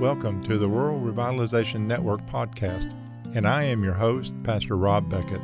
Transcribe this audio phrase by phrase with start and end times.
[0.00, 2.94] Welcome to the Rural Revitalization Network podcast,
[3.34, 5.40] and I am your host, Pastor Rob Beckett.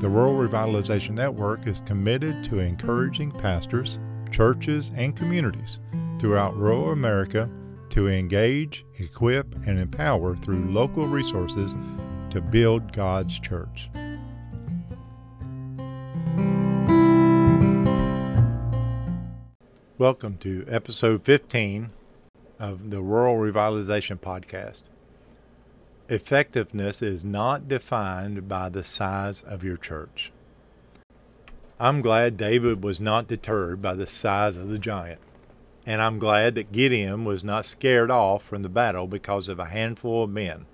[0.00, 4.00] The Rural Revitalization Network is committed to encouraging pastors,
[4.32, 5.78] churches, and communities
[6.18, 7.48] throughout rural America
[7.90, 11.76] to engage, equip, and empower through local resources
[12.30, 13.88] to build God's church.
[19.96, 21.90] Welcome to episode 15
[22.60, 24.90] of the Rural Revitalization Podcast.
[26.10, 30.30] Effectiveness is not defined by the size of your church.
[31.80, 35.20] I'm glad David was not deterred by the size of the giant.
[35.86, 39.64] And I'm glad that Gideon was not scared off from the battle because of a
[39.64, 40.66] handful of men.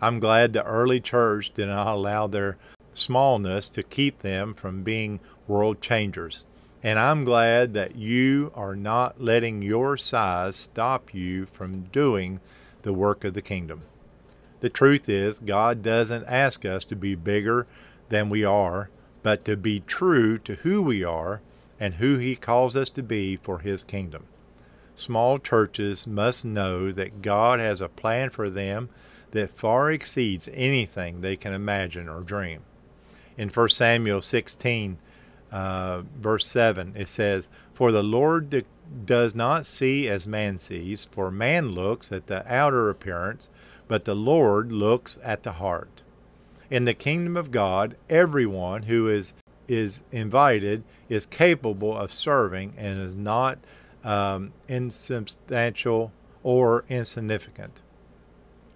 [0.00, 2.56] I'm glad the early church did not allow their
[2.94, 6.46] smallness to keep them from being world changers.
[6.84, 12.40] And I'm glad that you are not letting your size stop you from doing
[12.82, 13.84] the work of the kingdom.
[14.60, 17.66] The truth is, God doesn't ask us to be bigger
[18.10, 18.90] than we are,
[19.22, 21.40] but to be true to who we are
[21.80, 24.24] and who He calls us to be for His kingdom.
[24.94, 28.90] Small churches must know that God has a plan for them
[29.30, 32.60] that far exceeds anything they can imagine or dream.
[33.38, 34.98] In 1 Samuel 16,
[35.54, 38.64] uh, verse 7, it says, For the Lord
[39.06, 43.48] does not see as man sees, for man looks at the outer appearance,
[43.86, 46.02] but the Lord looks at the heart.
[46.70, 49.34] In the kingdom of God, everyone who is
[49.66, 53.58] is invited is capable of serving and is not
[54.02, 57.80] um, insubstantial or insignificant.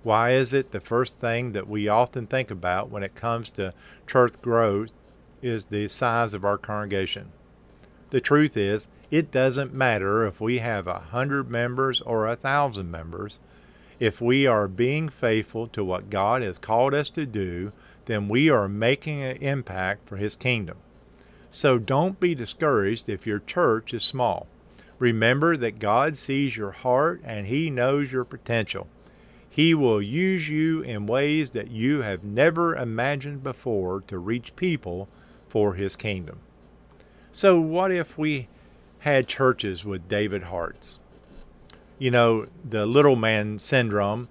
[0.02, 3.74] Why is it the first thing that we often think about when it comes to
[4.06, 4.92] church growth
[5.42, 7.32] is the size of our congregation.
[8.10, 12.90] The truth is, it doesn't matter if we have a hundred members or a thousand
[12.90, 13.38] members.
[13.98, 17.72] If we are being faithful to what God has called us to do,
[18.04, 20.76] then we are making an impact for His kingdom.
[21.50, 24.46] So don't be discouraged if your church is small.
[24.98, 28.86] Remember that God sees your heart and He knows your potential.
[29.48, 35.08] He will use you in ways that you have never imagined before to reach people
[35.48, 36.40] for his kingdom.
[37.32, 38.48] So, what if we
[39.00, 41.00] had churches with David hearts?
[41.98, 44.28] You know, the little man syndrome,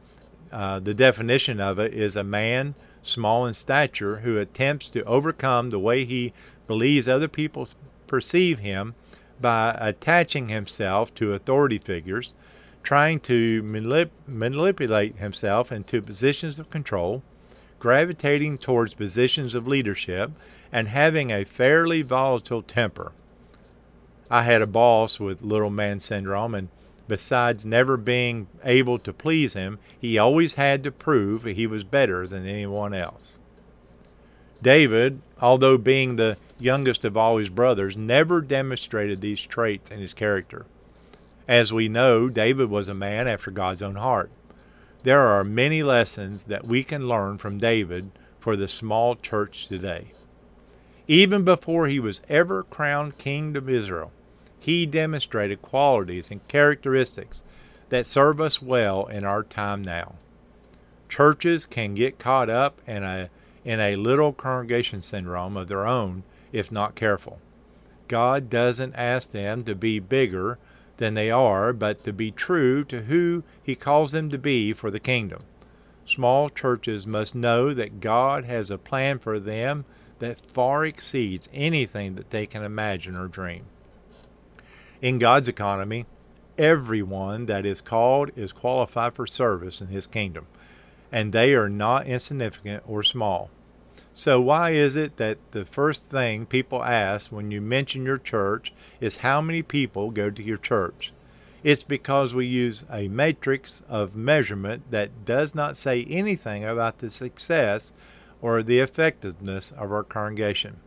[0.52, 5.70] uh, the definition of it is a man small in stature who attempts to overcome
[5.70, 6.34] the way he
[6.68, 7.68] believes other people
[8.08, 8.96] perceive him
[9.40, 12.34] by attaching himself to authority figures,
[12.84, 17.22] trying to manip- manipulate himself into positions of control,
[17.80, 20.32] gravitating towards positions of leadership,
[20.72, 23.12] and having a fairly volatile temper.
[24.30, 26.70] I had a boss with little man syndrome, and
[27.08, 32.28] besides never being able to please him, he always had to prove he was better
[32.28, 33.40] than anyone else.
[34.62, 40.14] David, although being the youngest of all his brothers, never demonstrated these traits in his
[40.14, 40.66] character.
[41.48, 44.32] As we know, David was a man after God's own heart.
[45.04, 50.12] There are many lessons that we can learn from David for the small church today.
[51.08, 54.12] Even before he was ever crowned king of Israel,
[54.60, 57.44] he demonstrated qualities and characteristics
[57.90, 60.16] that serve us well in our time now.
[61.08, 63.30] Churches can get caught up in a
[63.64, 67.40] in a little congregation syndrome of their own if not careful.
[68.08, 70.58] God doesn't ask them to be bigger
[70.98, 74.92] than they are, but to be true to who He calls them to be for
[74.92, 75.44] the kingdom.
[76.06, 79.86] Small churches must know that God has a plan for them
[80.20, 83.66] that far exceeds anything that they can imagine or dream.
[85.02, 86.06] In God's economy,
[86.58, 90.48] everyone that is called is qualified for service in His kingdom,
[91.12, 93.50] and they are not insignificant or small.
[94.14, 98.74] So, why is it that the first thing people ask when you mention your church
[99.00, 101.14] is how many people go to your church?
[101.64, 107.12] It's because we use a matrix of measurement that does not say anything about the
[107.12, 107.94] success
[108.42, 110.78] or the effectiveness of our congregation.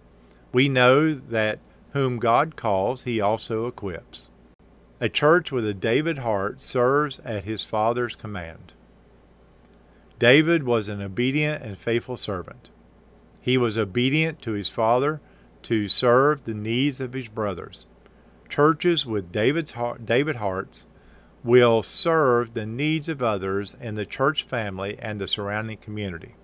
[0.53, 1.59] We know that
[1.93, 4.29] whom God calls, he also equips.
[5.01, 8.73] A church with a David heart serves at his father's command.
[10.19, 12.69] David was an obedient and faithful servant.
[13.41, 15.21] He was obedient to his father
[15.63, 17.87] to serve the needs of his brothers.
[18.49, 20.87] Churches with David's heart, David hearts
[21.43, 26.35] will serve the needs of others in the church family and the surrounding community.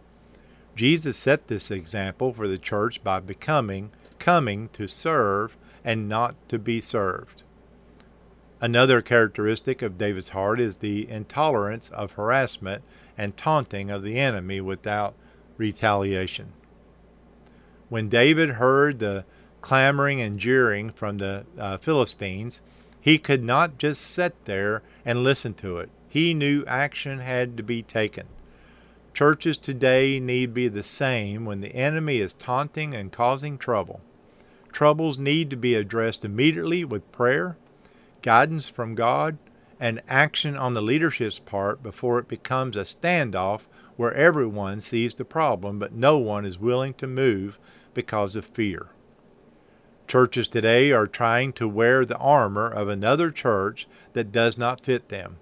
[0.76, 6.58] Jesus set this example for the church by becoming coming to serve and not to
[6.58, 7.42] be served.
[8.60, 12.82] Another characteristic of David's heart is the intolerance of harassment
[13.16, 15.14] and taunting of the enemy without
[15.56, 16.52] retaliation.
[17.88, 19.24] When David heard the
[19.62, 22.60] clamoring and jeering from the uh, Philistines,
[23.00, 25.88] he could not just sit there and listen to it.
[26.08, 28.26] He knew action had to be taken.
[29.16, 34.02] Churches today need be the same when the enemy is taunting and causing trouble.
[34.72, 37.56] Troubles need to be addressed immediately with prayer,
[38.20, 39.38] guidance from God,
[39.80, 43.62] and action on the leadership's part before it becomes a standoff
[43.96, 47.58] where everyone sees the problem but no one is willing to move
[47.94, 48.88] because of fear.
[50.06, 55.08] Churches today are trying to wear the armor of another church that does not fit
[55.08, 55.38] them.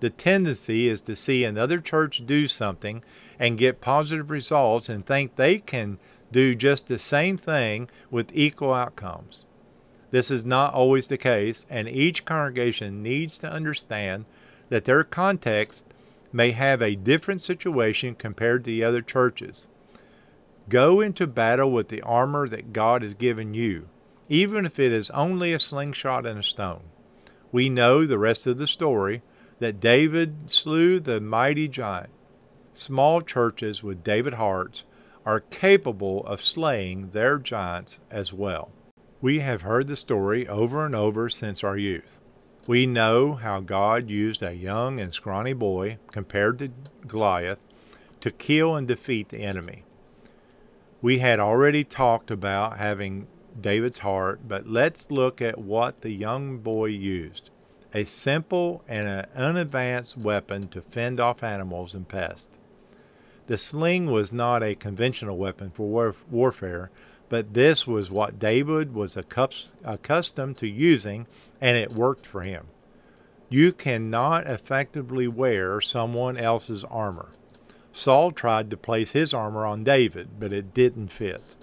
[0.00, 3.02] The tendency is to see another church do something
[3.38, 5.98] and get positive results and think they can
[6.30, 9.44] do just the same thing with equal outcomes.
[10.10, 14.24] This is not always the case, and each congregation needs to understand
[14.68, 15.84] that their context
[16.32, 19.68] may have a different situation compared to the other churches.
[20.68, 23.88] Go into battle with the armor that God has given you
[24.28, 26.82] even if it is only a slingshot and a stone.
[27.50, 29.22] We know the rest of the story
[29.58, 32.10] that David slew the mighty giant.
[32.72, 34.84] Small churches with David hearts
[35.26, 38.70] are capable of slaying their giants as well.
[39.20, 42.20] We have heard the story over and over since our youth.
[42.66, 46.70] We know how God used a young and scrawny boy, compared to
[47.06, 47.60] Goliath,
[48.20, 49.84] to kill and defeat the enemy.
[51.00, 53.26] We had already talked about having
[53.60, 57.50] David's heart, but let's look at what the young boy used
[57.94, 62.58] a simple and an unadvanced weapon to fend off animals and pests.
[63.46, 66.90] The sling was not a conventional weapon for war- warfare,
[67.30, 71.26] but this was what David was accustomed to using,
[71.60, 72.66] and it worked for him.
[73.48, 77.30] You cannot effectively wear someone else's armor.
[77.92, 81.56] Saul tried to place his armor on David, but it didn't fit.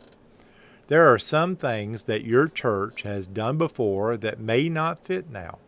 [0.87, 5.59] There are some things that your church has done before that may not fit now.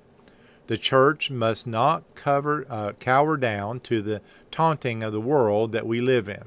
[0.68, 4.22] The church must not cover, uh, cower down to the
[4.52, 6.44] taunting of the world that we live in.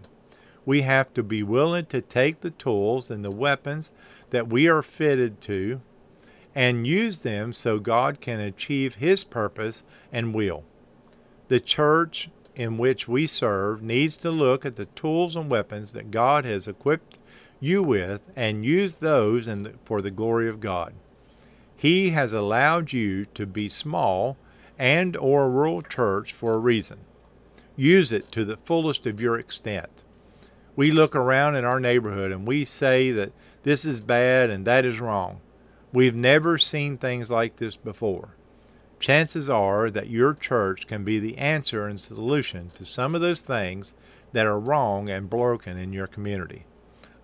[0.66, 3.92] We have to be willing to take the tools and the weapons
[4.28, 5.80] that we are fitted to
[6.54, 10.64] and use them so God can achieve His purpose and will.
[11.48, 16.10] The church in which we serve needs to look at the tools and weapons that
[16.10, 17.18] God has equipped
[17.58, 20.92] you with and use those the, for the glory of God.
[21.80, 24.36] He has allowed you to be small
[24.78, 26.98] and or a rural church for a reason.
[27.74, 30.02] Use it to the fullest of your extent.
[30.76, 33.32] We look around in our neighborhood and we say that
[33.62, 35.40] this is bad and that is wrong.
[35.90, 38.34] We've never seen things like this before.
[38.98, 43.40] Chances are that your church can be the answer and solution to some of those
[43.40, 43.94] things
[44.32, 46.66] that are wrong and broken in your community.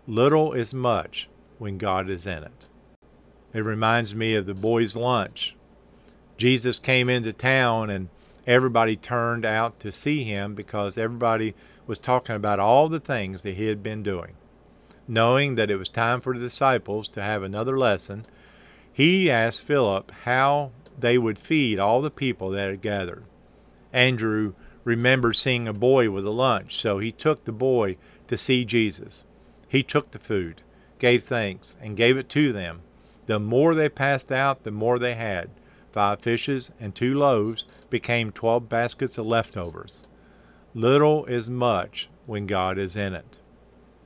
[0.06, 2.66] Little is much when God is in it.
[3.52, 5.56] It reminds me of the boys' lunch.
[6.36, 8.08] Jesus came into town and
[8.46, 11.54] everybody turned out to see him because everybody
[11.86, 14.34] was talking about all the things that he had been doing.
[15.08, 18.26] Knowing that it was time for the disciples to have another lesson,
[18.92, 23.24] he asked Philip how they would feed all the people that had gathered.
[23.92, 27.96] Andrew remembered seeing a boy with a lunch, so he took the boy
[28.28, 29.24] to see Jesus.
[29.68, 30.62] He took the food,
[30.98, 32.82] gave thanks, and gave it to them.
[33.26, 35.50] The more they passed out, the more they had.
[35.92, 40.04] Five fishes and two loaves became twelve baskets of leftovers.
[40.74, 43.38] Little is much when God is in it.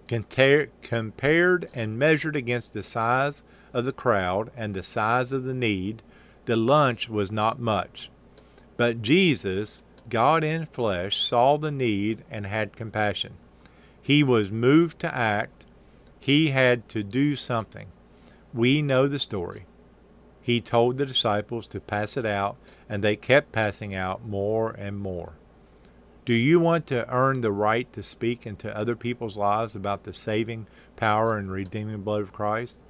[0.06, 6.02] Compared and measured against the size of the crowd and the size of the need,
[6.46, 8.10] the lunch was not much.
[8.76, 13.34] But Jesus, God in flesh, saw the need and had compassion.
[14.00, 15.66] He was moved to act.
[16.18, 17.88] He had to do something.
[18.52, 19.66] We know the story.
[20.42, 22.56] He told the disciples to pass it out,
[22.88, 25.34] and they kept passing out more and more.
[26.24, 30.12] Do you want to earn the right to speak into other people's lives about the
[30.12, 30.66] saving
[30.96, 32.82] power and redeeming blood of Christ?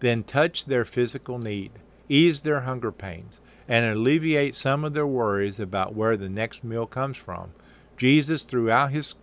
[0.00, 1.72] Then touch their physical need,
[2.08, 6.86] ease their hunger pains, and alleviate some of their worries about where the next meal
[6.86, 7.50] comes from.
[7.96, 9.14] Jesus, throughout his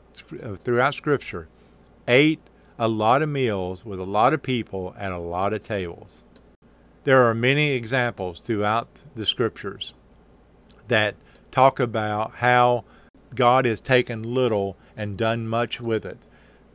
[0.42, 1.48] uh, throughout Scripture
[2.08, 2.40] ate
[2.78, 6.24] a lot of meals with a lot of people at a lot of tables.
[7.04, 9.94] There are many examples throughout the Scriptures
[10.88, 11.16] that
[11.52, 12.84] talk about how
[13.34, 16.18] God has taken little and done much with it.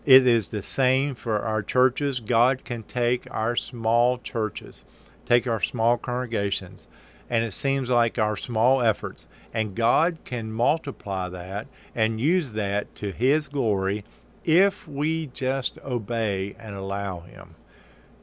[0.06, 2.20] It is the same for our churches.
[2.20, 4.84] God can take our small churches,
[5.26, 6.88] take our small congregations,
[7.28, 9.28] and it seems like our small efforts.
[9.52, 14.04] And God can multiply that and use that to His glory
[14.50, 17.54] if we just obey and allow Him.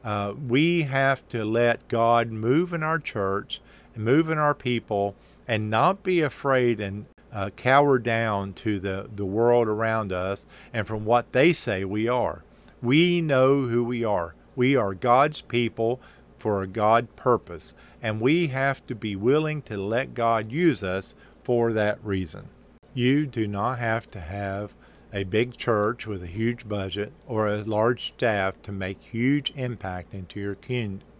[0.04, 3.62] Uh, we have to let God move in our church,
[3.94, 5.14] and move in our people,
[5.46, 10.86] and not be afraid and uh, cower down to the, the world around us and
[10.86, 12.42] from what they say we are.
[12.82, 14.34] We know who we are.
[14.54, 15.98] We are God's people
[16.36, 21.14] for a God purpose, and we have to be willing to let God use us
[21.42, 22.50] for that reason.
[22.92, 24.74] You do not have to have
[25.12, 30.12] a big church with a huge budget or a large staff to make huge impact
[30.12, 30.56] into your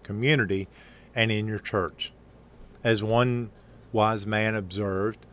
[0.02, 0.68] community
[1.14, 2.12] and in your church.
[2.84, 3.50] As one
[3.92, 5.26] wise man observed,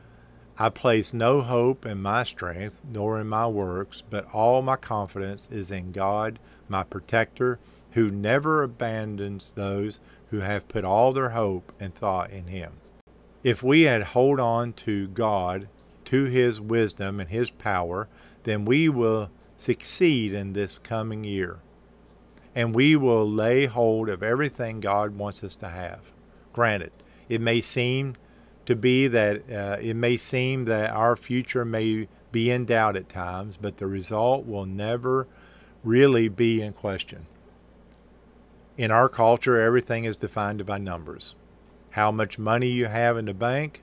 [0.58, 5.50] I place no hope in my strength nor in my works, but all my confidence
[5.52, 7.60] is in God, my protector,
[7.92, 12.74] who never abandons those who have put all their hope and thought in him.
[13.44, 15.68] If we had hold on to God,
[16.06, 18.08] to his wisdom and his power,
[18.44, 21.60] then we will succeed in this coming year.
[22.54, 26.00] And we will lay hold of everything God wants us to have.
[26.54, 26.92] Granted,
[27.28, 28.16] it may seem
[28.66, 33.10] to be that uh, it may seem that our future may be in doubt at
[33.10, 35.28] times, but the result will never
[35.84, 37.28] really be in question.
[38.78, 41.36] In our culture, everything is defined by numbers.
[41.92, 43.82] How much money you have in the bank,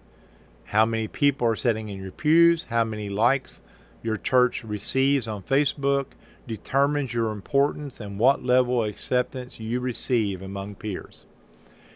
[0.66, 3.62] how many people are sitting in your pews, how many likes
[4.02, 6.06] your church receives on Facebook
[6.46, 11.26] determines your importance and what level of acceptance you receive among peers.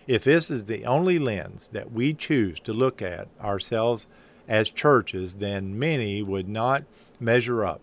[0.06, 4.06] If this is the only lens that we choose to look at ourselves
[4.46, 6.84] as churches, then many would not
[7.18, 7.80] measure up.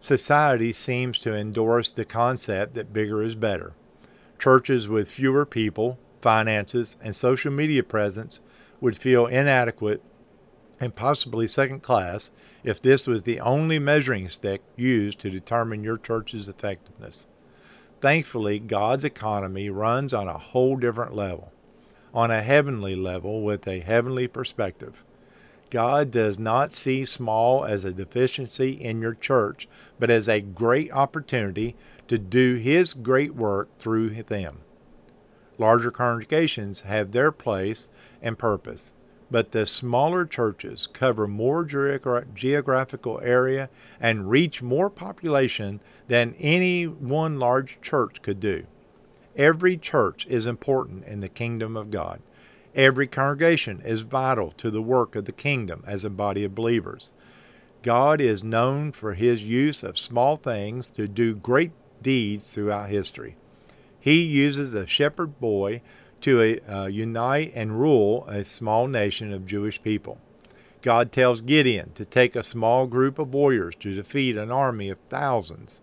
[0.00, 3.72] Society seems to endorse the concept that bigger is better.
[4.38, 8.40] Churches with fewer people, finances, and social media presence
[8.80, 10.02] would feel inadequate
[10.80, 12.30] and possibly second class
[12.62, 17.26] if this was the only measuring stick used to determine your church's effectiveness.
[18.00, 21.52] Thankfully, God's economy runs on a whole different level,
[22.14, 25.04] on a heavenly level with a heavenly perspective.
[25.70, 29.68] God does not see small as a deficiency in your church,
[29.98, 34.60] but as a great opportunity to do His great work through them.
[35.58, 37.90] Larger congregations have their place
[38.22, 38.94] and purpose,
[39.30, 43.68] but the smaller churches cover more geogra- geographical area
[44.00, 48.66] and reach more population than any one large church could do.
[49.36, 52.20] Every church is important in the kingdom of God.
[52.74, 57.12] Every congregation is vital to the work of the kingdom as a body of believers.
[57.82, 61.72] God is known for his use of small things to do great
[62.02, 63.36] deeds throughout history.
[64.08, 65.82] He uses a shepherd boy
[66.22, 70.16] to uh, unite and rule a small nation of Jewish people.
[70.80, 74.96] God tells Gideon to take a small group of warriors to defeat an army of
[75.10, 75.82] thousands.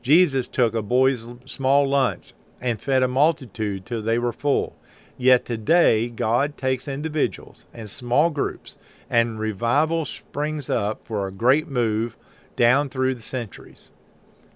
[0.00, 4.74] Jesus took a boy's small lunch and fed a multitude till they were full.
[5.18, 8.78] Yet today, God takes individuals and small groups,
[9.10, 12.16] and revival springs up for a great move
[12.56, 13.90] down through the centuries.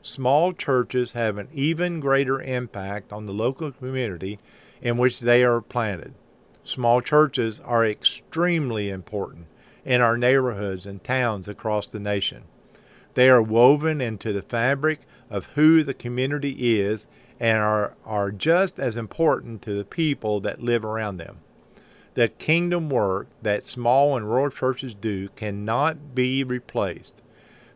[0.03, 4.41] Small churches have an even greater impact on the local community
[4.81, 6.13] in which they are planted.
[6.65, 9.47] Small churches are extremely important
[9.85, 12.43] in our neighborhoods and towns across the nation.
[13.15, 17.07] They are woven into the fabric of who the community is
[17.39, 21.39] and are, are just as important to the people that live around them.
[22.15, 27.23] The kingdom work that small and rural churches do cannot be replaced.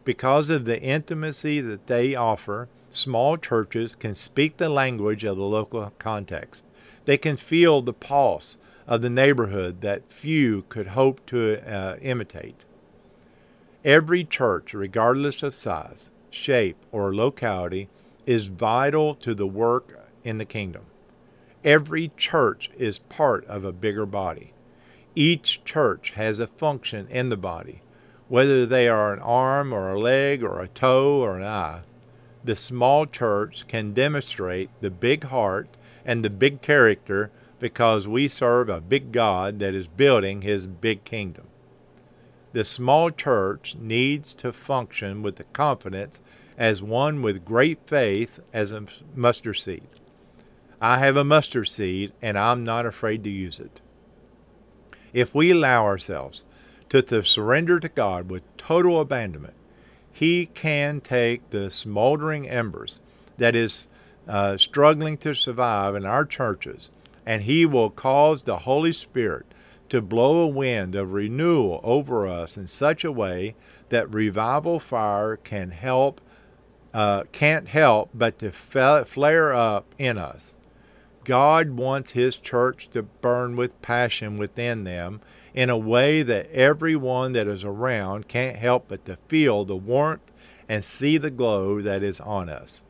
[0.06, 5.42] Because of the intimacy that they offer, small churches can speak the language of the
[5.42, 6.64] local context.
[7.06, 12.64] They can feel the pulse of the neighborhood that few could hope to uh, imitate.
[13.84, 17.88] Every church, regardless of size, shape, or locality,
[18.26, 20.84] is vital to the work in the kingdom.
[21.64, 24.52] Every church is part of a bigger body.
[25.16, 27.82] Each church has a function in the body,
[28.28, 31.80] whether they are an arm or a leg or a toe or an eye.
[32.44, 35.68] The small church can demonstrate the big heart
[36.04, 41.04] and the big character because we serve a big God that is building his big
[41.04, 41.46] kingdom.
[42.52, 46.20] The small church needs to function with the confidence
[46.56, 49.88] as one with great faith as a mustard seed.
[50.80, 53.80] I have a mustard seed and I'm not afraid to use it.
[55.12, 56.44] If we allow ourselves
[56.88, 59.54] to, to surrender to God with total abandonment,
[60.12, 63.00] He can take the smoldering embers
[63.38, 63.88] that is
[64.28, 66.90] uh, struggling to survive in our churches
[67.26, 69.46] and He will cause the Holy Spirit
[69.88, 73.56] to blow a wind of renewal over us in such a way
[73.88, 76.20] that revival fire can help
[76.94, 80.56] uh, can't help but to flare up in us.
[81.24, 85.20] God wants His church to burn with passion within them
[85.56, 90.30] in a way that everyone that is around can't help but to feel the warmth
[90.68, 92.84] and see the glow that is on us.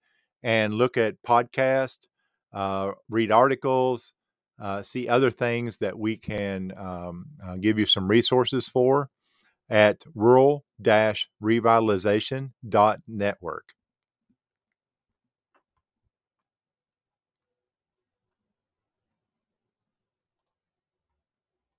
[0.43, 2.07] and look at podcasts,
[2.51, 4.13] uh, read articles,
[4.61, 9.09] uh, see other things that we can um, uh, give you some resources for
[9.69, 10.65] at rural
[11.41, 13.63] revitalization.network.